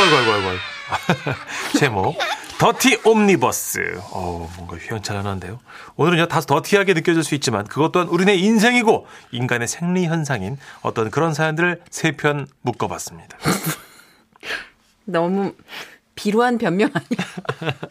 [0.00, 0.60] 아이고, 아이고, 아이고.
[1.78, 2.18] 제목.
[2.58, 4.00] 더티 옴니버스.
[4.12, 5.58] 어 뭔가 휘황찬란한데요.
[5.96, 11.34] 오늘은요, 다소 더티하게 느껴질 수 있지만 그것 또한 우리네 인생이고 인간의 생리 현상인 어떤 그런
[11.34, 13.36] 사연들을 세 편 묶어봤습니다.
[15.04, 15.52] 너무
[16.14, 17.70] 비루한 변명 아니야?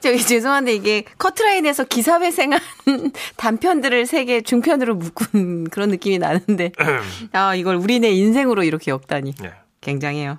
[0.00, 2.58] 저기 죄송한데 이게 커트라인에서 기사회생한
[3.36, 6.72] 단편들을 세 개 중편으로 묶은 그런 느낌이 나는데
[7.32, 9.52] 아 이걸 우리네 인생으로 이렇게 엮다니 네.
[9.82, 10.38] 굉장해요.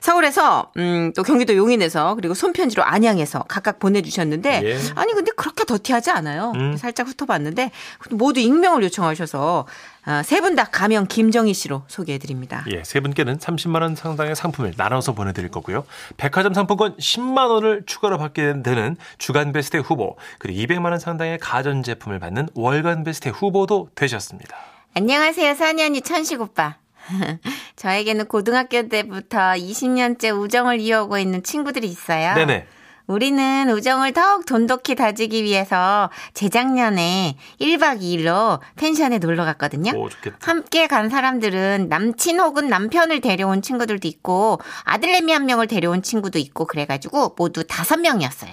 [0.00, 4.78] 서울에서 음, 또 경기도 용인에서 그리고 손편지로 안양에서 각각 보내주셨는데 예.
[4.94, 6.52] 아니 근데 그렇게 더티하지 않아요.
[6.54, 6.76] 음.
[6.76, 7.72] 살짝 훑어봤는데
[8.10, 9.66] 모두 익명을 요청하셔서
[10.04, 12.64] 아, 세분 다 가명 김정희 씨로 소개해드립니다.
[12.72, 15.84] 예, 세 분께는 30만 원 상당의 상품을 나눠서 보내드릴 거고요.
[16.16, 21.84] 백화점 상품권 10만 원을 추가로 받게 되는 주간 베스트 후보, 그리고 200만 원 상당의 가전
[21.84, 24.56] 제품을 받는 월간 베스트 후보도 되셨습니다.
[24.94, 26.82] 안녕하세요, 사니 언니 천식 오빠.
[27.76, 32.34] 저에게는 고등학교 때부터 20년째 우정을 이어오고 있는 친구들이 있어요.
[32.34, 32.66] 네네.
[33.08, 39.90] 우리는 우정을 더욱 돈독히 다지기 위해서 재작년에 1박 2일로 펜션에 놀러 갔거든요.
[39.98, 40.36] 오, 좋겠다.
[40.40, 46.64] 함께 간 사람들은 남친 혹은 남편을 데려온 친구들도 있고 아들내미 한 명을 데려온 친구도 있고
[46.64, 48.52] 그래가지고 모두 다섯 명이었어요.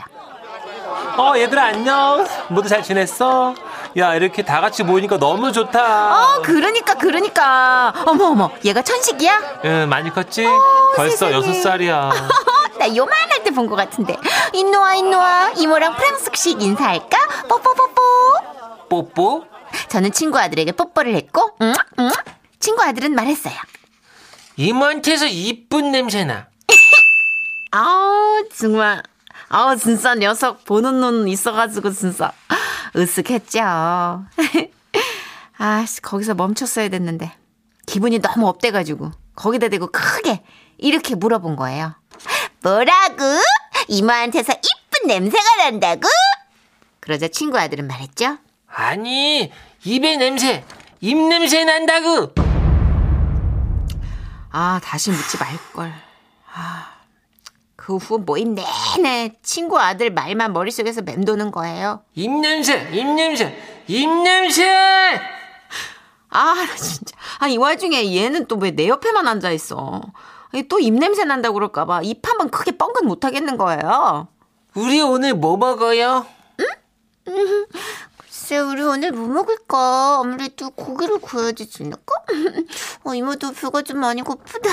[1.17, 2.25] 어, 얘들아, 안녕.
[2.49, 3.53] 모두 잘 지냈어?
[3.97, 6.37] 야, 이렇게 다 같이 모이니까 너무 좋다.
[6.37, 7.93] 어, 그러니까, 그러니까.
[8.05, 9.61] 어머, 어머, 얘가 천식이야?
[9.65, 10.45] 응, 많이 컸지?
[10.95, 11.33] 벌써 세상에.
[11.33, 12.11] 여섯 살이야.
[12.79, 14.15] 나 요만할 때 본 것 같은데.
[14.53, 15.51] 인노아, 인노아.
[15.57, 17.17] 이모랑 프랑스식 인사할까?
[17.49, 18.01] 뽀뽀뽀뽀.
[18.89, 19.45] 뽀뽀?
[19.89, 22.09] 저는 친구 아들에게 뽀뽀를 했고, 응, 응.
[22.59, 23.55] 친구 아들은 말했어요.
[24.55, 26.47] 이모한테서 이쁜 냄새나.
[27.71, 29.01] 아우, 정말.
[29.49, 32.31] 아우, 진짜 녀석 보는 눈 있어가지고, 진짜.
[32.95, 34.25] 으쓱했죠.
[35.57, 37.31] 아씨, 거기서 멈췄어야 됐는데.
[37.85, 39.11] 기분이 너무 업돼가지고.
[39.35, 40.43] 거기다 대고 크게
[40.77, 41.95] 이렇게 물어본 거예요.
[42.61, 43.23] 뭐라고?
[43.87, 46.07] 이모한테서 이쁜 냄새가 난다고?
[46.99, 48.37] 그러자 친구 아들은 말했죠.
[48.67, 49.51] 아니,
[49.83, 50.63] 입에 냄새,
[51.01, 52.33] 입 냄새 난다고.
[54.51, 55.93] 아, 다시 묻지 말걸.
[56.53, 56.88] 아,
[57.89, 62.03] 그 후 모임 내내 친구 아들 말만 머릿속에서 맴도는 거예요.
[62.13, 63.57] 입 냄새, 입 냄새,
[63.87, 64.63] 입 냄새!
[66.29, 67.17] 아, 나 진짜.
[67.39, 70.01] 아, 이 와중에 얘는 또 왜 내 옆에만 앉아있어.
[70.69, 74.27] 또 입냄새 난다고 그럴까봐 입 한 번 크게 뻥긋 못 하겠는 거예요.
[74.75, 76.27] 우리 오늘 뭐 먹어요?
[77.25, 80.19] 글쎄, 우리 오늘 뭐 먹을까?
[80.21, 82.13] 아무래도 고기를 구워야 되지 않을까?
[83.03, 84.69] 어, 이모도 배가 좀 많이 고프다.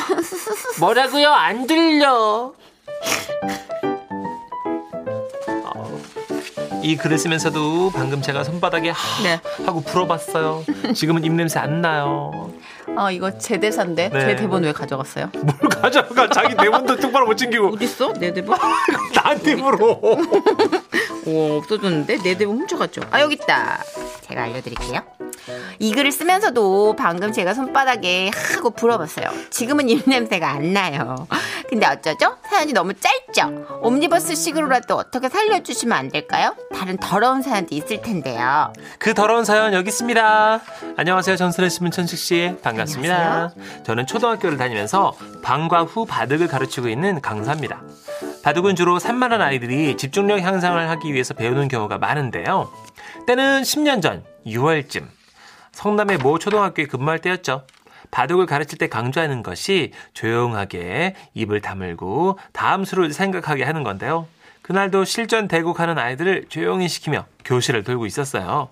[0.80, 1.30] 뭐라고요?
[1.30, 2.52] 안 들려.
[6.82, 9.40] 이 글을 쓰면서도 방금 제가 손바닥에 하 네.
[9.64, 10.64] 하고 불어봤어요.
[10.94, 12.52] 지금은 입냄새 안 나요.
[12.96, 14.10] 아, 이거 제 대사인데?
[14.10, 14.20] 네.
[14.20, 15.30] 제 대본 왜 가져갔어요?
[15.34, 16.28] 뭘 가져가?
[16.28, 18.12] 자기 대본도 똑바로 못 챙기고 어딨어?
[18.12, 18.56] 내 대본?
[19.14, 19.98] 나한테 물어.
[21.26, 22.18] 오, 없어졌는데?
[22.18, 23.00] 내 대본 훔쳐갔죠?
[23.10, 23.82] 아, 여기 있다.
[24.20, 25.00] 제가 알려드릴게요.
[25.78, 29.26] 이 글을 쓰면서도 방금 제가 손바닥에 하고 불어봤어요.
[29.50, 31.26] 지금은 입냄새가 안 나요.
[31.68, 32.36] 근데 어쩌죠?
[32.48, 33.80] 사연이 너무 짧죠?
[33.82, 36.54] 옴니버스 식으로라도 어떻게 살려주시면 안 될까요?
[36.74, 38.72] 다른 더러운 사연도 있을 텐데요.
[38.98, 40.60] 그 더러운 사연 여기 있습니다.
[40.96, 41.36] 안녕하세요.
[41.36, 42.56] 전설의 신문 천식 씨.
[42.62, 43.52] 반갑습니다.
[43.84, 47.82] 저는 초등학교를 다니면서 방과 후 바둑을 가르치고 있는 강사입니다.
[48.42, 52.70] 바둑은 주로 산만한 아이들이 집중력 향상을 하기 위해서 배우는 경우가 많은데요.
[53.26, 55.04] 때는 10년 전 6월쯤
[55.80, 57.66] 성남의 모 초등학교에 근무할 때였죠.
[58.10, 64.26] 바둑을 가르칠 때 강조하는 것이 조용하게 입을 다물고 다음 수를 생각하게 하는 건데요.
[64.62, 68.70] 그날도 실전 대국하는 아이들을 조용히 시키며 교실을 돌고 있었어요.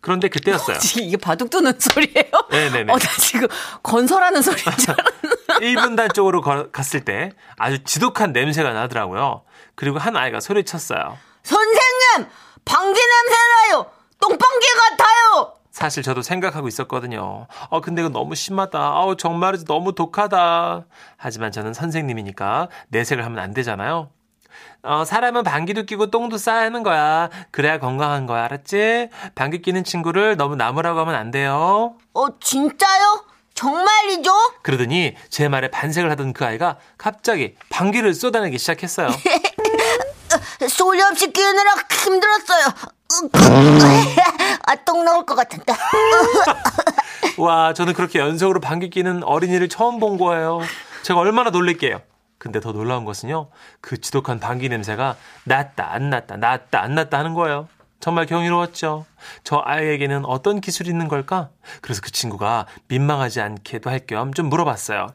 [0.00, 0.78] 그런데 그때였어요.
[1.02, 2.30] 이게 바둑 두는 소리예요?
[2.52, 2.92] 네네네.
[2.92, 3.48] 어, 나 지금
[3.82, 5.66] 건설하는 소리인 줄 알았는데.
[5.66, 9.42] 1분단 쪽으로 거- 갔을 때 아주 지독한 냄새가 나더라고요.
[9.74, 11.18] 그리고 한 아이가 소리쳤어요.
[11.42, 12.30] 선생님!
[12.64, 13.34] 방귀 냄새
[13.72, 13.90] 나요!
[14.28, 15.52] 똥방귀 같아요!
[15.70, 17.46] 사실 저도 생각하고 있었거든요.
[17.68, 18.78] 어, 근데 이거 너무 심하다.
[18.78, 20.86] 아우, 정말이지 너무 독하다.
[21.16, 24.10] 하지만 저는 선생님이니까 내색을 하면 안 되잖아요.
[24.82, 27.28] 어, 사람은 방귀도 끼고 똥도 싸야 하는 거야.
[27.50, 28.44] 그래야 건강한 거야.
[28.44, 29.10] 알았지?
[29.34, 31.96] 방귀 끼는 친구를 너무 나무라고 하면 안 돼요.
[32.14, 33.24] 어, 진짜요?
[33.54, 34.30] 정말이죠?
[34.62, 39.08] 그러더니 제 말에 반색을 하던 그 아이가 갑자기 방귀를 쏟아내기 시작했어요.
[40.70, 42.95] 소리 없이 끼느라 힘들었어요.
[44.66, 45.72] 아, 똥 나올 것 같은데.
[47.38, 50.60] 와, 저는 그렇게 연속으로 방귀 끼는 어린이를 처음 본 거예요.
[51.02, 52.00] 제가 얼마나 놀랄게요.
[52.38, 53.48] 근데 더 놀라운 것은요.
[53.80, 57.68] 그 지독한 방귀 냄새가 났다, 안 났다, 났다, 안 났다 하는 거예요.
[57.98, 59.06] 정말 경이로웠죠.
[59.42, 61.48] 저 아이에게는 어떤 기술이 있는 걸까?
[61.80, 65.08] 그래서 그 친구가 민망하지 않게도 할 겸 좀 물어봤어요.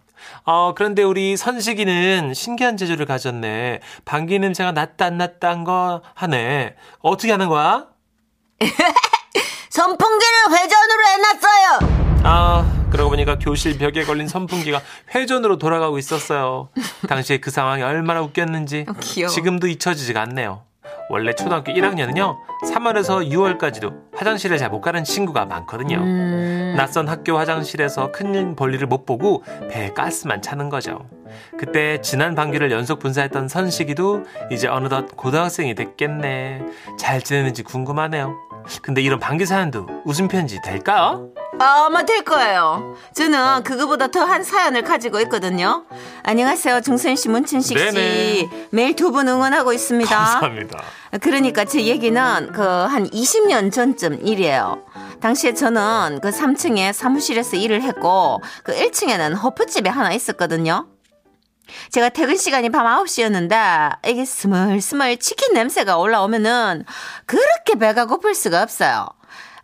[0.45, 3.79] 어, 그런데 우리 선식이는 신기한 재주를 가졌네.
[4.05, 6.75] 방귀 냄새가 났다 안 났다 한 거 하네.
[7.01, 7.85] 어떻게 하는 거야?
[9.69, 12.01] 선풍기를 회전으로 해놨어요.
[12.23, 14.81] 아, 그러고 보니까 교실 벽에 걸린 선풍기가
[15.15, 16.69] 회전으로 돌아가고 있었어요.
[17.07, 19.29] 당시에 그 상황이 얼마나 웃겼는지 어, 귀여워.
[19.29, 20.63] 지금도 잊혀지지가 않네요.
[21.09, 22.37] 원래 초등학교 1학년은요,
[22.73, 25.97] 3월에서 6월까지도 화장실에 잘못 가는 친구가 많거든요.
[25.97, 30.99] 음, 낯선 학교 화장실에서 큰 볼일을 못 보고 배에 가스만 차는 거죠.
[31.57, 36.61] 그때 지난 방귀를 연속 분사했던 선식이도 이제 어느덧 고등학생이 됐겠네.
[36.97, 38.35] 잘 지내는지 궁금하네요.
[38.81, 41.29] 근데 이런 방귀 사연도 웃음 편지 될까요?
[41.61, 42.95] 아마 될 거예요.
[43.13, 45.85] 저는 그거보다 더 한 사연을 가지고 있거든요.
[46.23, 46.81] 안녕하세요.
[46.81, 47.83] 정선 씨, 문춘식 씨.
[47.91, 48.67] 네네.
[48.71, 50.15] 매일 두 분 응원하고 있습니다.
[50.15, 50.81] 감사합니다.
[51.21, 54.85] 그러니까 제 얘기는 그 한 20년 전쯤 일이에요.
[55.21, 60.87] 당시에 저는 그 3층에 사무실에서 일을 했고 그 1층에는 호프집이 하나 있었거든요.
[61.91, 66.85] 제가 퇴근 시간이 밤 9시였는데 이게 스멀스멀 치킨 냄새가 올라오면은
[67.25, 69.07] 그렇게 배가 고플 수가 없어요.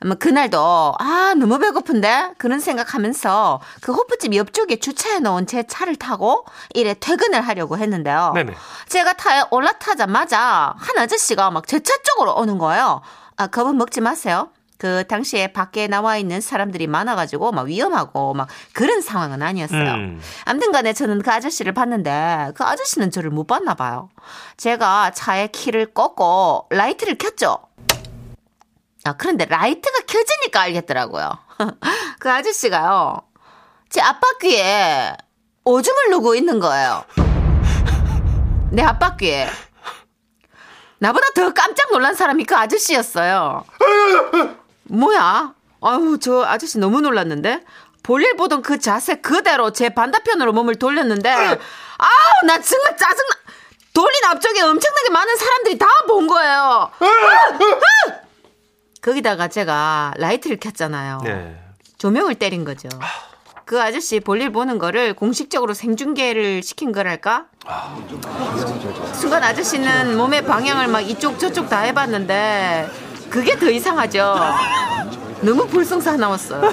[0.06, 6.46] 뭐 그날도 아 너무 배고픈데 그런 생각하면서 그 호프집 옆쪽에 주차해 놓은 제 차를 타고
[6.76, 8.32] 일에 퇴근을 하려고 했는데요.
[8.36, 8.54] 네네.
[8.90, 13.02] 제가 타에 올라타자마자 한 아저씨가 막 제 차 쪽으로 오는 거예요.
[13.38, 14.50] 아, 겁은 먹지 마세요.
[14.78, 19.94] 그 당시에 밖에 나와 있는 사람들이 많아가지고 막 위험하고 막 그런 상황은 아니었어요.
[19.94, 20.22] 음.
[20.46, 24.10] 아무튼 간에 저는 그 아저씨를 봤는데 그 아저씨는 저를 못 봤나 봐요.
[24.58, 27.58] 제가 차에 키를 꽂고 라이트를 켰죠.
[29.08, 31.38] 아, 그런데 라이트가 켜지니까 알겠더라고요.
[32.20, 33.22] 그 아저씨가요.
[33.90, 35.16] 제 앞바퀴에
[35.64, 37.06] 오줌을 누고 있는 거예요.
[38.72, 39.50] 내 앞바퀴에.
[41.00, 43.64] 나보다 더 깜짝 놀란 사람이 그 아저씨였어요.
[44.84, 45.54] 뭐야?
[45.82, 47.64] 아유, 저 아저씨 너무 놀랐는데?
[48.04, 53.36] 볼일 보던 그 자세 그대로 제 반대편으로 몸을 돌렸는데, 아우, 나 정말 짜증나!
[53.94, 56.92] 돌린 앞쪽에 엄청나게 많은 사람들이 다 본 거예요.
[59.08, 61.22] 거기다가 제가 라이트를 켰잖아요.
[61.24, 61.56] 네.
[61.98, 62.90] 조명을 때린 거죠.
[63.64, 67.46] 그 아저씨 볼일 보는 거를 공식적으로 생중계를 시킨 거랄까?
[69.14, 72.90] 순간 아저씨는 몸의 방향을 막 이쪽 저쪽 다 해봤는데
[73.30, 74.36] 그게 더 이상하죠.
[75.42, 76.70] 너무 볼썽사나웠어요.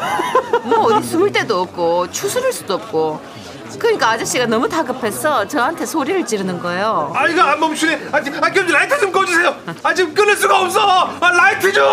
[0.64, 3.43] 뭐 어디 숨을 데도 없고 추스를 수도 없고.
[3.78, 7.12] 그러니까 아저씨가 너무 다급해서 저한테 소리를 지르는 거예요.
[7.14, 8.08] 아 이거 안 멈추네.
[8.12, 9.54] 아, 지- 아 그럼 라이트 좀 꺼주세요.
[9.82, 10.80] 아 지금 끊을 수가 없어.
[11.20, 11.84] 아 라이트 좀.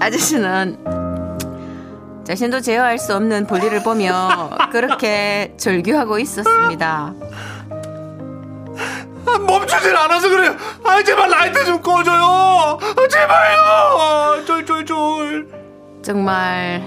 [0.00, 0.78] 아저씨는
[2.26, 7.14] 자신도 제어할 수 없는 볼일을 보며 그렇게 절규하고 있었습니다.
[9.28, 10.54] 아, 멈추질 않아서 그래요.
[10.84, 12.78] 아 제발 라이트 좀 꺼줘요.
[12.80, 14.44] 아, 제발요.
[14.44, 15.46] 쫄쫄쫄.
[16.02, 16.82] 정말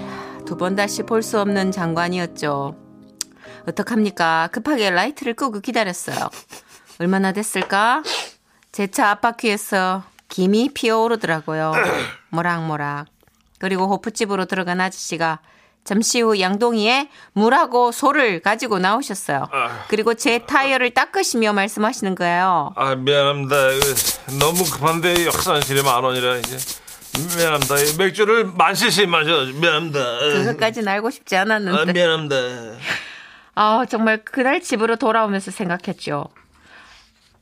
[0.50, 2.74] 두 번 다시 볼 수 없는 장관이었죠.
[3.68, 4.48] 어떡합니까?
[4.50, 6.28] 급하게 라이트를 끄고 기다렸어요.
[6.98, 8.02] 얼마나 됐을까?
[8.72, 11.72] 제 차 앞바퀴에서 김이 피어오르더라고요.
[12.30, 13.06] 모락모락.
[13.60, 15.38] 그리고 호프집으로 들어간 아저씨가
[15.84, 19.46] 잠시 후 양동이에 물하고 소를 가지고 나오셨어요.
[19.88, 22.72] 그리고 제 타이어를 닦으시며 말씀하시는 거예요.
[22.74, 23.56] 아 미안합니다.
[24.40, 26.56] 너무 급한데 역산실에 만 원이라 이제
[27.36, 27.78] 미안합니다.
[27.78, 29.44] 이 맥주를 만 cc 마셔.
[29.60, 30.18] 미안합니다.
[30.20, 31.92] 그것까지는 알고 싶지 아, 않았는데.
[31.92, 32.36] 미안합니다.
[33.54, 36.26] 아, 정말 그날 집으로 돌아오면서 생각했죠.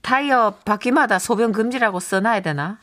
[0.01, 2.79] 타이어 바퀴마다 소변 금지라고 써놔야 되나?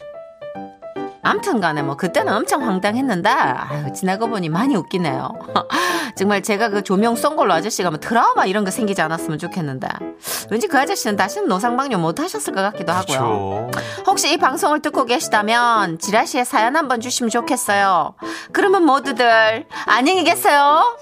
[1.25, 5.29] 암튼 간에 뭐 그때는 엄청 황당했는데 아유, 지나고 보니 많이 웃기네요.
[6.15, 9.87] 정말 제가 그 조명 쏜 걸로 아저씨가 뭐 트라우마 이런 거 생기지 않았으면 좋겠는데
[10.51, 13.69] 왠지 그 아저씨는 다시는 노상방뇨 못 하셨을 것 같기도 하고요.
[13.71, 14.03] 그렇죠.
[14.05, 18.13] 혹시 이 방송을 듣고 계시다면 지라시에 사연 한번 주시면 좋겠어요.
[18.51, 20.95] 그러면 모두들 안녕히 계세요.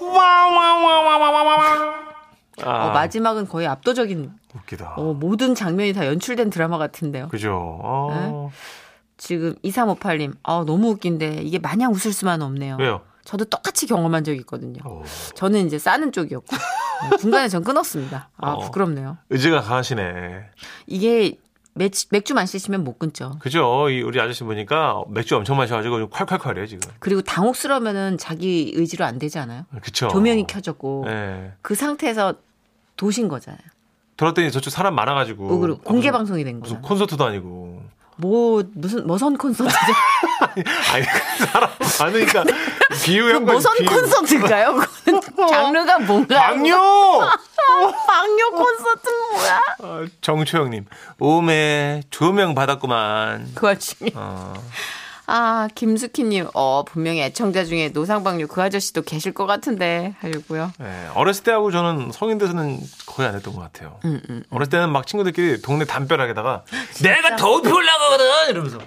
[2.62, 4.94] 아, 어, 마지막은 거의 압도적인 웃기다.
[4.96, 7.28] 어, 모든 장면이 다 연출된 드라마 같은데요.
[7.28, 7.78] 그죠.
[7.82, 8.50] 어.
[9.16, 12.76] 지금 2358님, 아, 너무 웃긴데 이게 마냥 웃을 수만 없네요.
[12.80, 13.02] 왜요?
[13.24, 14.80] 저도 똑같이 경험한 적이 있거든요.
[14.84, 15.02] 어.
[15.34, 16.46] 저는 이제 싸는 쪽이었고
[17.10, 18.28] 네, 중간에 전 끊었습니다.
[18.36, 18.58] 아 어.
[18.58, 19.16] 부끄럽네요.
[19.30, 20.44] 의지가 강하시네.
[20.86, 21.38] 이게
[21.72, 23.36] 맥주, 맥주만 씻으면 못 끊죠.
[23.40, 23.88] 그죠.
[23.88, 26.92] 이 우리 아저씨 보니까 맥주 엄청 마셔가지고 좀 콸콸콸해요 지금.
[26.98, 29.64] 그리고 당혹스러우면은 자기 의지로 안 되지 않아요?
[29.80, 30.08] 그쵸.
[30.08, 31.52] 조명이 켜졌고 예.
[31.62, 32.34] 그 상태에서
[32.96, 33.60] 도신 거잖아요.
[34.16, 35.46] 돌았더니 저쪽 사람 많아가지고.
[35.46, 36.82] 어, 공개 방송이 된 거잖아요.
[36.82, 37.82] 콘서트도 아니고.
[38.16, 39.74] 뭐 무슨 머선 콘서트죠?
[40.92, 41.04] 아니
[41.50, 42.44] 사람 많으니까
[43.04, 43.52] 비유한 그.
[43.52, 43.88] 머선 비유.
[43.88, 44.80] 콘서트인가요?
[45.50, 46.40] 장르가 뭔가?
[46.48, 46.76] 방요.
[48.06, 49.60] 방요 콘서트는 뭐야?
[49.82, 50.84] 아, 정초영님,
[51.18, 53.50] 오메, 조명 받았구만.
[53.54, 54.10] 그 와중에.
[54.14, 54.54] 어,
[55.26, 60.72] 아, 김수키님, 어, 분명히 애청자 중에 노상방뇨 그 아저씨도 계실 것 같은데, 하려고요.
[60.78, 63.98] 네, 어렸을 때하고 저는 성인 돼서는 거의 안 했던 것 같아요.
[64.04, 64.42] 음, 음.
[64.50, 66.64] 어렸을 때는 막 친구들끼리 동네 담벼락에다가
[67.02, 68.50] 내가 더욱이 올라가거든!
[68.50, 68.78] 이러면서.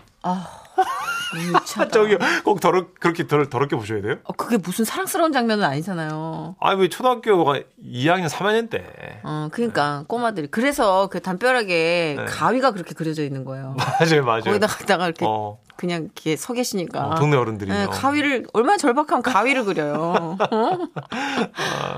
[1.34, 1.88] 미쳤다.
[1.90, 4.18] 저기 꼭 더럽, 그렇게 더럽, 더럽게 보셔야 돼요?
[4.24, 6.56] 어, 그게 무슨 사랑스러운 장면은 아니잖아요.
[6.60, 8.86] 아니, 왜 초등학교가 2학년, 3학년 때.
[9.24, 12.26] 어, 그러니까 꼬마들이 그래서 그 담벼락에 네.
[12.26, 13.76] 가위가 그렇게 그려져 있는 거예요.
[14.00, 14.42] 맞아요, 맞아요.
[14.44, 17.08] 거기다 갖다가 이렇게 어, 그냥 이렇게 서 계시니까.
[17.08, 17.70] 어, 동네 어른들이.
[17.72, 17.90] 네, 어.
[17.90, 20.38] 가위를 얼마나 절박하면 가위를 그려요.
[20.52, 20.78] 어?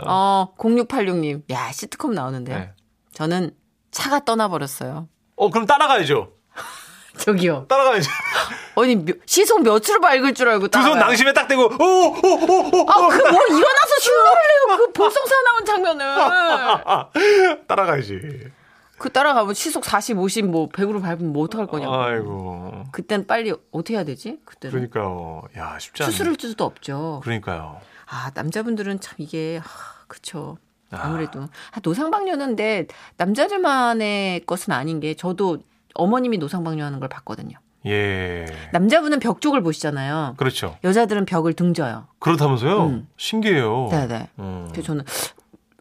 [0.06, 1.44] 어, 0686님.
[1.52, 2.58] 야, 시트콤 나오는데요.
[2.58, 2.74] 네.
[3.14, 3.52] 저는
[3.92, 5.08] 차가 떠나버렸어요.
[5.36, 6.32] 어, 그럼 따라가야죠.
[7.18, 7.66] 저기요.
[7.68, 8.10] 따라가야죠.
[8.78, 10.98] 아니, 몇- 시속 몇으로 밝을 줄 알고 두 손.
[11.00, 12.90] 낭심에 딱 대고, 오, 오, 오, 오.
[12.90, 14.78] 아, 그 뭐 일어나서 흉내를 내요.
[14.78, 16.06] 그 볼성사 나온 장면을.
[16.06, 17.10] 아,
[17.68, 18.20] 따라가야지.
[19.00, 21.96] 그 따라가면 시속 40, 50, 뭐 100으로 밟으면 뭐 어떡할 거냐고.
[21.96, 22.84] 아이고.
[22.92, 24.40] 그땐 빨리 어떻게 해야 되지?
[24.46, 24.90] 그때는.
[24.92, 25.44] 그러니까요.
[25.58, 26.12] 야, 쉽지 않네.
[26.12, 27.22] 수술을 수도 없죠.
[27.24, 27.80] 그러니까요.
[28.08, 29.68] 아, 남자분들은 참 이게, 아,
[30.08, 30.58] 그쵸.
[30.92, 31.02] 아.
[31.04, 31.44] 아무래도.
[31.72, 32.88] 아, 노상방뇨는데
[33.18, 35.60] 남자들만의 것은 아닌 게 저도
[35.96, 37.58] 어머님이 노상방뇨 하는 걸 봤거든요.
[37.86, 38.46] 예.
[38.74, 40.34] 남자분은 벽 쪽을 보시잖아요.
[40.38, 40.78] 그렇죠.
[40.84, 42.08] 여자들은 벽을 등져요.
[42.20, 42.86] 그렇다면서요?
[42.88, 43.08] 음.
[43.18, 43.88] 신기해요.
[43.90, 44.30] 네네.
[44.40, 44.68] 음.
[44.72, 45.06] 그래서 저는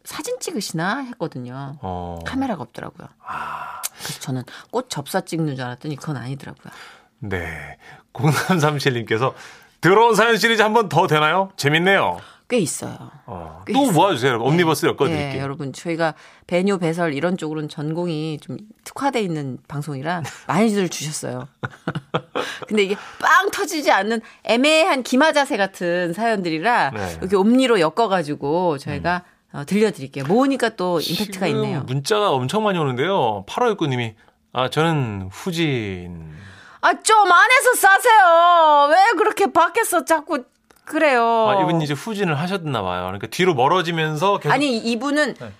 [0.09, 1.77] 사진 찍으시나 했거든요.
[1.83, 2.19] 어.
[2.27, 3.09] 카메라가 없더라고요.
[3.27, 6.73] 아, 그래서 저는 꽃 접사 찍는 줄 알았더니 그건 아니더라고요.
[7.21, 7.77] 네.
[8.15, 9.35] 0337님께서
[9.81, 11.51] 들어온 사연 시리즈 한 번 더 되나요?
[11.57, 12.19] 재밌네요.
[12.49, 12.97] 꽤 있어요.
[13.27, 13.63] 어.
[13.67, 13.93] 꽤 또 있어요.
[13.93, 14.39] 모아주세요.
[14.41, 15.43] 옴니버스 네, 엮어드릴게요.
[15.43, 16.15] 여러분 저희가
[16.47, 21.47] 배뇨 배설 이런 쪽으로는 전공이 좀 특화돼 있는 방송이라 많이들 주셨어요.
[22.67, 27.17] 근데 이게 빵 터지지 않는 애매한 기마 자세 같은 사연들이라 네.
[27.21, 30.25] 이렇게 옴니로 엮어가지고 저희가 어, 들려드릴게요.
[30.27, 31.81] 모으니까 또 임팩트가 있네요.
[31.83, 33.45] 문자가 엄청 많이 오는데요.
[33.47, 34.15] 8569님이
[34.53, 36.33] 아, 저는 후진.
[36.81, 38.89] 아 좀 안에서 싸세요.
[38.91, 40.45] 왜 그렇게 밖에서 자꾸
[40.85, 41.23] 그래요.
[41.49, 43.03] 아, 이분 이제 후진을 하셨나 봐요.
[43.03, 45.53] 그러니까 뒤로 멀어지면서 계속 아니 이분은 네.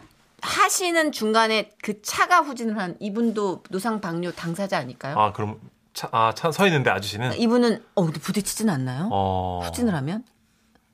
[0.43, 5.19] 하시는 중간에 그 차가 후진을 한 이분도 노상 방뇨 당사자 아닐까요?
[5.19, 5.59] 아, 그럼
[5.93, 9.09] 차, 아, 차 서 있는데 아저씨는 이분은 어 부딪히진 않나요?
[9.11, 9.61] 어.
[9.65, 10.25] 후진을 하면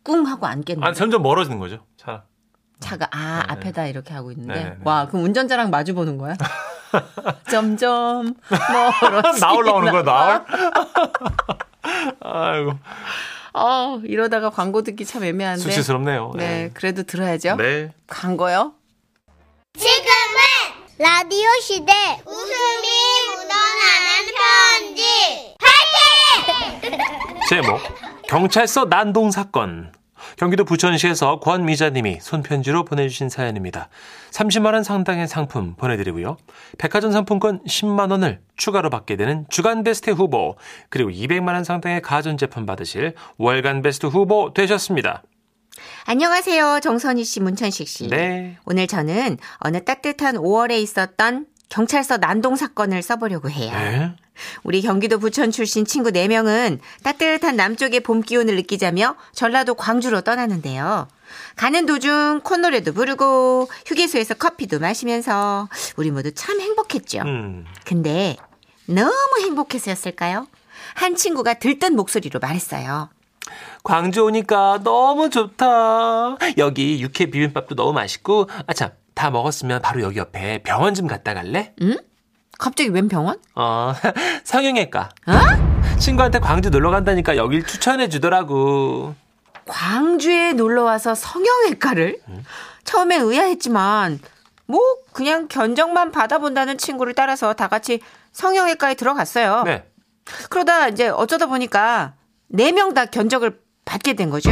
[0.03, 0.85] 꿍 하고 앉겠네.
[0.87, 1.81] 아니, 점점 멀어지는 거죠.
[1.99, 2.25] 차.
[2.85, 4.77] 차가 아 네, 앞에다 이렇게 하고 있는데 네, 네.
[4.85, 6.37] 와 그럼 운전자랑 마주 보는 거야?
[7.51, 8.35] 점점
[9.01, 9.41] 멀어지.
[9.41, 10.45] 나올 나오는 거야, 나올?
[12.21, 12.73] 아이고.
[13.55, 15.63] 어 이러다가 광고 듣기 참 애매한데.
[15.63, 16.33] 수치스럽네요.
[16.37, 17.57] 네 그래도 들어야죠.
[17.57, 17.93] 네.
[18.07, 18.75] 광고요.
[19.79, 20.39] 지금은
[20.99, 21.93] 라디오 시대
[22.27, 22.89] 웃음이
[23.31, 25.55] 묻어나는 편지
[27.49, 27.81] 제목
[28.29, 29.93] 경찰서 난동 사건
[30.37, 33.89] 경기도 부천시에서 권미자님이 손편지로 보내주신 사연입니다.
[34.31, 36.37] 30만 원 상당의 상품 보내드리고요.
[36.79, 40.57] 백화점 상품권 10만 원을 추가로 받게 되는 주간 베스트 후보
[40.89, 45.23] 그리고 200만 원 상당의 가전제품 받으실 월간 베스트 후보 되셨습니다.
[46.07, 48.09] 안녕하세요 정선희 씨 문천식 씨.
[48.09, 48.59] 네.
[48.65, 53.73] 오늘 저는 어느 따뜻한 5월에 있었던 경찰서 난동 사건을 써보려고 해요.
[53.73, 54.13] 네.
[54.63, 61.09] 우리 경기도 부천 출신 친구 4명은 따뜻한 남쪽의 봄 기운을 느끼자며 전라도 광주로 떠나는데요.
[61.57, 67.23] 가는 도중 콧노래도 부르고 휴게소에서 커피도 마시면서 우리 모두 참 행복했죠.
[67.23, 67.65] 음.
[67.85, 68.37] 근데
[68.87, 70.47] 너무 행복해서였을까요?
[70.95, 73.09] 한 친구가 들뜬 목소리로 말했어요.
[73.83, 76.37] 광주 오니까 너무 좋다.
[76.59, 81.73] 여기 육회 비빔밥도 너무 맛있고 아참 다 먹었으면 바로 여기 옆에 병원 좀 갔다 갈래?
[82.59, 83.39] 갑자기 웬 병원?
[83.55, 83.93] 어,
[84.45, 85.09] 성형외과.
[85.27, 85.99] 어?
[85.99, 89.15] 친구한테 광주 놀러 간다니까 여길 추천해 주더라고.
[89.67, 92.19] 광주에 놀러 와서 성형외과를
[92.85, 94.21] 처음엔 의아했지만
[94.67, 94.81] 뭐
[95.13, 98.01] 그냥 견적만 받아본다는 친구를 따라서 다 같이
[98.33, 99.63] 성형외과에 들어갔어요.
[99.65, 99.85] 네.
[100.51, 102.15] 그러다 이제 어쩌다 보니까
[102.49, 104.51] 네 명 다 견적을 받게 된 거죠.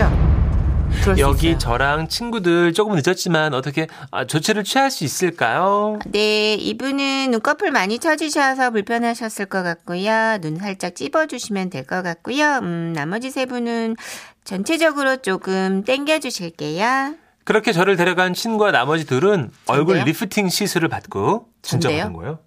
[1.19, 1.59] 여기.
[1.59, 5.99] 저랑 친구들 조금 늦었지만 어떻게 아, 조치를 취할 수 있을까요?
[6.07, 10.39] 네, 이분은 눈꺼풀 많이 쳐지셔서 불편하셨을 것 같고요.
[10.41, 12.61] 눈 살짝 찝어주시면 될 것 같고요.
[12.63, 13.97] 음, 나머지 세 분은
[14.45, 17.17] 전체적으로 조금 땡겨주실게요.
[17.45, 20.05] 그렇게 저를 데려간 친구와 나머지 둘은 얼굴 전데요?
[20.05, 21.89] 리프팅 시술을 받고 진짜?
[21.89, 22.39] 받은 거예요?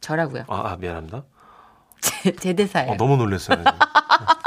[0.00, 0.44] 저라고요.
[0.46, 1.24] 아, 아, 미안합니다.
[2.00, 2.92] 제, 제 대사예요.
[2.92, 3.58] 어, 너무 놀랐어요.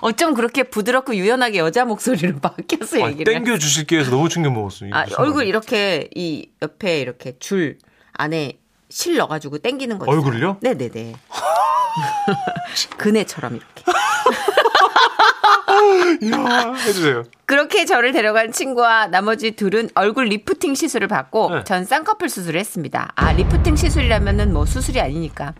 [0.00, 3.44] 어쩜 그렇게 부드럽고 유연하게 여자 목소리로 바뀌어서 아, 얘기를 해요?
[3.44, 4.90] 땡겨 주실게요 해서 너무 충격 먹었어요.
[4.94, 5.46] 아, 얼굴?
[5.46, 7.78] 이렇게 이 옆에 이렇게 줄
[8.12, 10.10] 안에 실 넣어가지고 땡기는 거죠.
[10.10, 10.58] 얼굴을요?
[10.60, 11.14] 네네네.
[12.98, 13.84] 그네처럼 이렇게.
[16.22, 17.22] 이야, 해주세요.
[17.46, 21.64] 그렇게 저를 데려간 친구와 나머지 둘은 얼굴 리프팅 시술을 받고 네.
[21.64, 23.12] 전 쌍꺼풀 수술을 했습니다.
[23.14, 25.54] 아, 리프팅 시술이라면은 뭐 수술이 아니니까.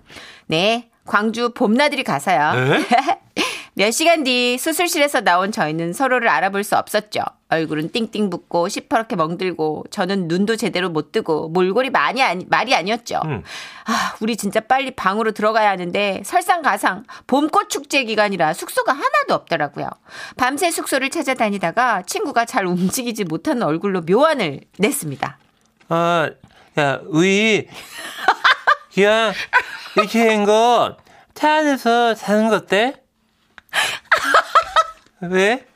[0.46, 0.90] 네.
[1.06, 2.52] 광주 봄나들이 가서요.
[2.54, 2.86] 네?
[3.80, 7.22] 몇 시간 뒤 수술실에서 나온 저희는 서로를 알아볼 수 없었죠.
[7.48, 13.22] 얼굴은 띵띵 붓고 시퍼렇게 멍들고 저는 눈도 제대로 못 뜨고 몰골이 많이 아니, 말이 아니었죠.
[13.24, 13.42] 음.
[13.86, 19.88] 아, 우리 진짜 빨리 방으로 들어가야 하는데 설상가상 봄꽃 축제 기간이라 숙소가 하나도 없더라고요.
[20.36, 25.38] 밤새 숙소를 찾아다니다가 친구가 잘 움직이지 못하는 얼굴로 묘안을 냈습니다.
[25.88, 26.30] 아,
[26.78, 27.66] 야, 우리,
[28.92, 29.32] 그냥,
[29.96, 30.98] 이렇게 된 거,
[31.32, 32.99] 차 안에서 자는 거 어때?
[35.22, 35.66] 왜?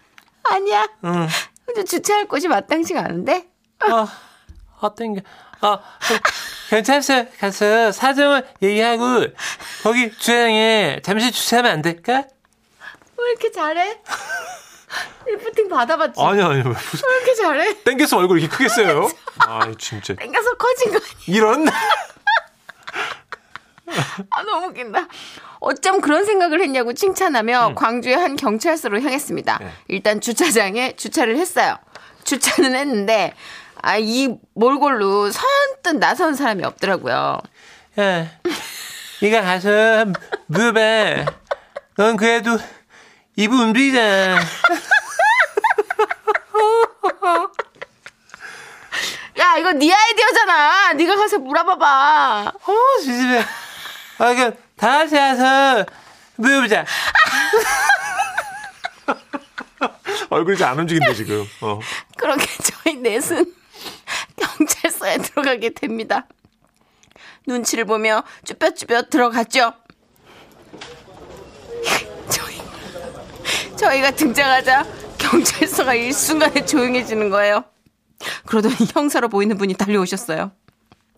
[0.44, 0.86] 아니야.
[1.04, 1.28] 응.
[1.66, 3.46] 근데 주차할 곳이 마땅치가 않은데?
[3.80, 4.06] 아,
[4.80, 5.22] 어떤 게,
[5.60, 5.80] 아,
[6.70, 9.26] 경찰서 가서 사정을 얘기하고,
[9.82, 12.24] 거기 주차장에 잠시 주차하면 안 될까?
[13.16, 14.00] 왜 이렇게 잘해?
[15.26, 16.20] 리프팅 받아봤지?
[16.20, 17.82] 아니, 아니, 왜, 무슨, 왜 이렇게 잘해?
[17.84, 19.08] 땡겨서 얼굴 이렇게 크겠어요?
[19.38, 20.14] 아, 진짜.
[20.14, 21.08] 땡겨서 커진 거 아니야?
[21.26, 21.66] 이런?
[24.30, 25.08] 아, 너무 웃긴다.
[25.64, 29.58] 어쩜 그런 생각을 했냐고 칭찬하며 광주의 한 경찰서로 향했습니다.
[29.60, 29.72] 네.
[29.88, 31.78] 일단 주차장에 주차를 했어요.
[32.24, 33.34] 주차는 했는데,
[33.80, 37.38] 아, 이 몰골로 선뜻 나선 사람이 없더라고요.
[37.98, 38.26] 야,
[39.22, 40.06] 네가 가서
[40.46, 41.24] 물어봐.
[41.96, 42.58] 넌 그래도
[43.36, 44.40] 입을 움직이잖아.
[49.38, 50.92] 야, 이거 네 아이디어잖아.
[50.94, 52.52] 네가 가서 물어봐봐.
[52.54, 53.44] 어, 지집에.
[54.18, 55.86] 아, 그, 다 같이 가서
[56.36, 56.84] 물어보자.
[60.28, 61.42] 얼굴이 잘 안 움직인다, 지금.
[61.62, 61.80] 어.
[62.18, 63.50] 그렇게 저희 넷은
[64.36, 66.26] 경찰서에 들어가게 됩니다.
[67.46, 69.72] 눈치를 보며 쭈뼛쭈뼛 들어갔죠.
[72.28, 72.60] 저희,
[73.78, 74.84] 저희가 등장하자
[75.16, 77.64] 경찰서가 일순간에 조용해지는 거예요.
[78.44, 80.52] 그러더니 형사로 보이는 분이 달려오셨어요.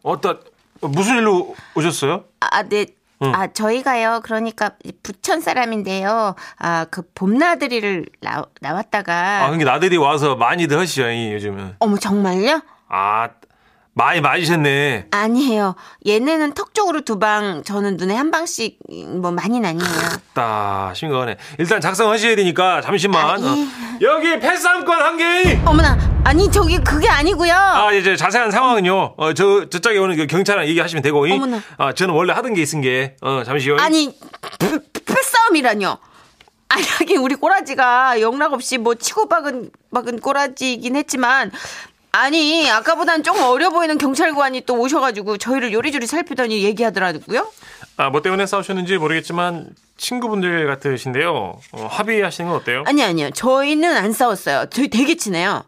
[0.04, 0.38] 어따,
[0.82, 2.26] 무슨 일로 오셨어요?
[2.38, 2.86] 아, 네.
[3.20, 6.34] 아, 저희가요, 그러니까, 부천 사람인데요.
[6.58, 9.44] 아, 그, 봄나들이를 나, 나왔다가.
[9.44, 11.76] 아, 그러니까 나들이 와서 많이들 하시죠, 이 요즘은.
[11.78, 12.60] 어머, 정말요?
[12.88, 13.30] 아,
[13.98, 15.06] 많이 맞으셨네.
[15.10, 15.74] 아니에요.
[16.06, 18.78] 얘네는 턱 쪽으로 두 방, 저는 눈에 한 방씩,
[19.22, 19.90] 뭐, 많이는 아니에요.
[20.34, 21.38] 따, 심각하네.
[21.58, 23.24] 일단 작성하셔야 되니까, 잠시만.
[23.24, 23.62] 아, 예.
[23.62, 23.66] 어.
[24.02, 25.58] 여기 패스함권 한 개!
[25.64, 27.54] 어머나, 아니, 저기, 그게 아니고요.
[27.54, 29.14] 아, 이제 자세한 상황은요.
[29.16, 31.26] 어, 저, 저쪽에 오는 그 경찰랑 얘기하시면 되고.
[31.26, 31.32] 이.
[31.32, 31.62] 어머나.
[31.78, 33.78] 아, 저는 원래 하던 게 있은 게, 어, 잠시요.
[33.78, 34.14] 아니,
[34.58, 35.96] 푸- 풀싸움이라뇨.
[36.68, 41.50] 아니, 하긴 우리 꼬라지가 영락 없이 뭐 치고 박은, 박은 꼬라지이긴 했지만,
[42.20, 47.50] 아니, 아까보단 좀 어려 보이는 경찰관이 또 오셔가지고 저희를 요리조리 살피더니 얘기하더라고요.
[47.96, 51.58] 아, 뭐 때문에 싸우셨는지 모르겠지만, 친구분들 같으신데요.
[51.72, 52.84] 어, 합의하시는 건 어때요?
[52.86, 53.30] 아니, 아니요.
[53.30, 54.66] 저희는 안 싸웠어요.
[54.70, 55.64] 저희 되게 친해요.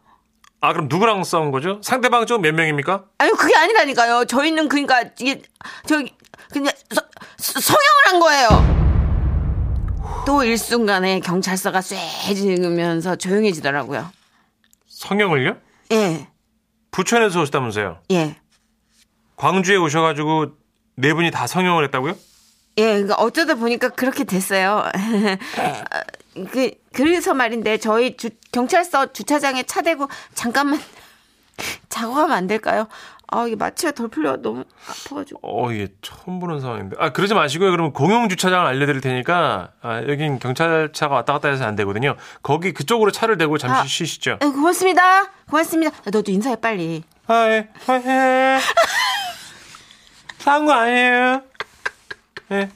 [0.60, 1.80] 아, 그럼 누구랑 싸운 거죠?
[1.82, 3.04] 상대방 좀몇 명입니까?
[3.18, 4.24] 아니, 그게 아니라니까요.
[4.24, 5.42] 저희는 그러니까, 이게,
[5.86, 6.12] 저기,
[6.52, 7.00] 그냥, 서,
[7.38, 8.78] 서- 성형을 한 거예요.
[10.26, 14.10] 또 일순간에 경찰서가 쇠지면서 조용해지더라고요.
[14.88, 15.56] 성형을요?
[15.92, 16.26] 예,
[16.98, 18.00] 부천에서 오셨다면서요?
[18.10, 18.36] 예.
[19.36, 20.56] 광주에 오셔가지고
[20.96, 22.16] 네 분이 다 성형을 했다고요?
[22.78, 24.82] 예, 그러니까 어쩌다 보니까 그렇게 됐어요.
[24.84, 24.90] 아,
[26.50, 30.80] 그, 그래서 말인데, 저희 주, 경찰서 주차장에 차 대고 잠깐만
[31.88, 32.88] 자고 가면 안 될까요?
[33.30, 35.40] 아, 이게 마취가 덜 풀려 너무 아파가지고.
[35.42, 36.96] 어, 이게 처음 보는 상황인데.
[36.98, 37.70] 아, 그러지 마시고요.
[37.70, 42.16] 그러면 공용 주차장을 알려드릴 테니까, 아, 여긴 경찰차가 왔다 갔다 해서 안 되거든요.
[42.42, 43.84] 거기 그쪽으로 차를 대고 잠시 아.
[43.84, 44.38] 쉬시죠.
[44.42, 45.26] 예, 고맙습니다.
[45.50, 45.94] 고맙습니다.
[45.94, 47.04] 야, 너도 인사해, 빨리.
[47.26, 47.68] 아, 예.
[47.86, 48.58] 아, 예.
[50.38, 51.42] 사거 아니에요.
[52.52, 52.70] 예.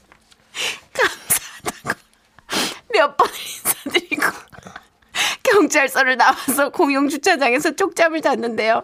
[2.93, 4.23] 몇 번을 인사드리고
[5.45, 8.83] 경찰서를 나와서 공용 주차장에서 쪽잠을 잤는데요.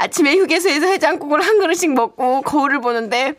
[0.00, 3.34] 아침에 휴게소에서 해장국을 한 그릇씩 먹고 거울을 보는데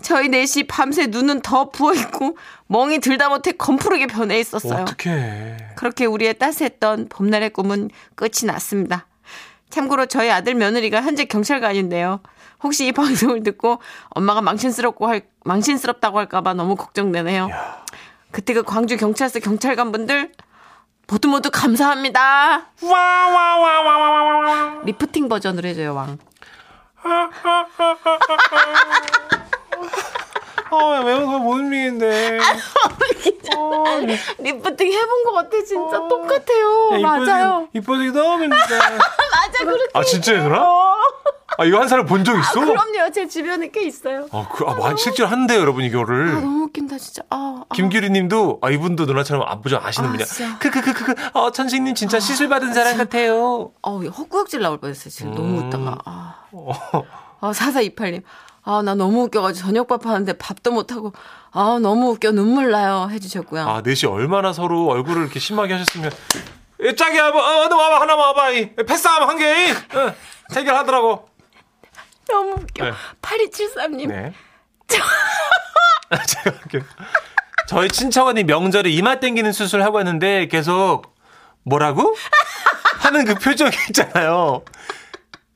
[0.00, 2.36] 저희 넷이 밤새 눈은 더 부어있고
[2.68, 4.82] 멍이 들다 못해 검푸르게 변해 있었어요.
[4.82, 5.56] 어떡해.
[5.74, 9.06] 그렇게 우리의 따스했던 봄날의 꿈은 끝이 났습니다.
[9.70, 12.20] 참고로 저희 아들 며느리가 현재 경찰관인데요.
[12.62, 17.48] 혹시 이 방송을 듣고 엄마가 망신스럽고 할, 망신스럽다고 할까봐 너무 걱정되네요.
[18.30, 20.30] 그때 그 광주 경찰서 경찰관 분들
[21.08, 22.66] 모두 모두 감사합니다.
[24.84, 26.18] 리프팅 버전으로 해줘요, 왕.
[30.68, 32.38] 아, 매운 거못 움직이는데.
[34.38, 37.00] 리프팅 해본 것 같아, 진짜 똑같아요.
[37.00, 37.68] 맞아요.
[37.72, 38.66] 이뻐지기 너무 힘들다.
[39.30, 39.90] 맞아, 그렇게.
[39.94, 40.60] 아, 진짜 얘들아?
[41.58, 41.62] 어.
[41.62, 42.60] 아, 이거 한 사람 본 적 있어?
[42.60, 43.10] 그럼요.
[43.12, 44.26] 제 주변에 꽤 있어요.
[44.32, 46.34] 아, 그, 아, 많이 실제로 한대요, 여러분, 아, 이거를.
[46.34, 47.22] 너무 웃긴다, 진짜.
[47.30, 47.74] 아, 아.
[47.74, 50.26] 김규리 님도, 아, 이분도 누나처럼 안부좀 아시는 아, 분이야.
[50.26, 50.58] 진짜.
[50.58, 53.70] 그, 그, 그, 그, 그, 어, 천식님 진짜 시술 받은 사람 같아요.
[53.82, 55.10] 어, 헛구역질 나올 뻔 했어요.
[55.10, 55.66] 지금 너무 음.
[55.66, 55.98] 웃다가.
[56.04, 56.72] 아, 어,
[57.40, 58.22] 아 4428님.
[58.68, 61.12] 아, 나 너무 웃겨가지고 저녁밥 하는데 밥도 못하고,
[61.52, 62.32] 아, 너무 웃겨.
[62.32, 63.08] 눈물 나요.
[63.12, 63.62] 해주셨고요.
[63.68, 66.10] 아, 넷이 얼마나 서로 얼굴을 이렇게 심하게 하셨으면.
[66.82, 68.50] 예, 짝이야, 뭐, 어, 너 와봐, 하나 와봐.
[68.50, 68.74] 이.
[68.74, 69.70] 패스하면 한 개, 이.
[69.70, 70.12] 어,
[70.54, 71.28] 해결하더라고.
[72.28, 72.84] 너무 웃겨.
[72.84, 72.92] 네.
[73.22, 74.08] 8273님.
[74.08, 74.34] 네.
[76.26, 76.82] 제가 이렇게
[77.68, 81.14] 저희 친척 언니 명절에 이마 땡기는 수술 하고 왔는데 계속
[81.64, 82.16] 뭐라고
[82.98, 84.64] 하는 그 표정 있잖아요.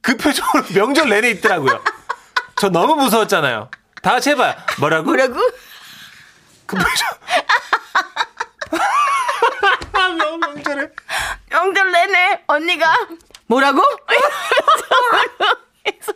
[0.01, 1.83] 그 표정으로 명절 내내 있더라고요.
[2.57, 3.71] 저 너무 무서웠잖아요.
[4.03, 4.55] 다 같이 해봐요.
[4.81, 5.05] 뭐라고?
[5.05, 5.35] 뭐라고?
[6.67, 7.09] 그 표정.
[9.93, 10.89] 아, 명- 명절에.
[11.51, 12.97] 명절 내내 언니가
[13.47, 13.83] 뭐라고?
[15.85, 16.13] 그래서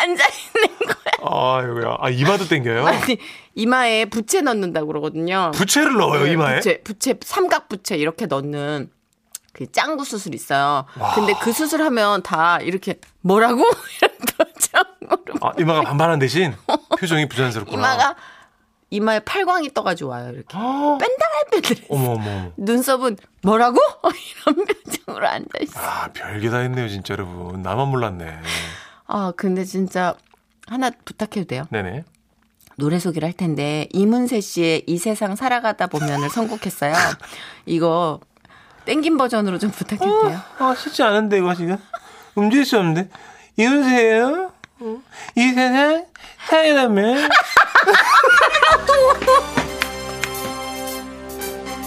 [0.00, 1.30] 앉아있는 거야.
[1.30, 1.96] 아이고야.
[2.00, 2.86] 아, 이마도 땡겨요?
[2.86, 3.18] 아니,
[3.54, 5.50] 이마에 부채 넣는다고 그러거든요.
[5.54, 6.56] 부채를 넣어요, 이마에?
[6.56, 8.90] 부채, 부채, 삼각 부채 이렇게 넣는
[9.52, 10.84] 그 짱구 수술 있어요.
[11.14, 13.62] 근데 그 수술하면 다 이렇게 뭐라고?
[14.02, 15.34] 이런 표정으로.
[15.42, 16.54] 아, 이마가 반반한 대신
[16.98, 17.78] 표정이 부자연스럽구나.
[17.78, 18.16] 이마가
[18.90, 20.30] 이마에 팔광이 떠가지고 와요.
[20.32, 21.86] 이렇게 어, 뺀달뺀달.
[21.88, 22.52] 어머, 어머, 어머.
[22.56, 23.80] 눈썹은 뭐라고?
[24.46, 25.80] 이런 표정으로 앉아 있어.
[25.80, 27.62] 아, 별게 다 했네요, 진짜 여러분.
[27.62, 28.40] 나만 몰랐네.
[29.06, 30.14] 아 근데 진짜
[30.66, 31.64] 하나 부탁해도 돼요?
[31.70, 32.04] 네네.
[32.76, 36.92] 노래 소개를 할 텐데 이문세 씨의 이 세상 살아가다 보면을 선곡했어요.
[37.66, 38.20] 이거
[38.84, 40.38] 땡긴 버전으로 좀 부탁해도 돼요?
[40.58, 41.78] 아, 쉽지 않은데, 이거 지금.
[42.34, 43.08] 움직일 수 없는데.
[43.56, 44.52] 이은세예요
[45.36, 46.04] 이 세상
[46.48, 47.16] 살아가면